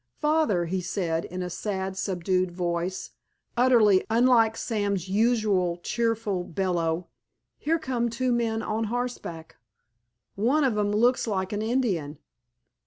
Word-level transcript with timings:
"Father," 0.15 0.65
he 0.65 0.81
said, 0.81 1.25
in 1.25 1.43
a 1.43 1.49
sad, 1.51 1.95
subdued 1.95 2.49
voice, 2.49 3.11
utterly 3.55 4.03
unlike 4.09 4.57
Sam's 4.57 5.07
usual 5.07 5.77
cheerful 5.77 6.43
bellow, 6.43 7.09
"here 7.59 7.77
come 7.77 8.09
two 8.09 8.31
men 8.31 8.63
on 8.63 8.85
horseback. 8.85 9.57
One 10.33 10.63
of 10.63 10.75
'em 10.75 10.89
looks 10.91 11.27
like 11.27 11.53
an 11.53 11.61
Indian." 11.61 12.17